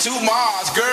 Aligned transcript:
Two 0.00 0.18
Mars 0.22 0.70
girls. 0.70 0.89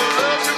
love. 0.00 0.49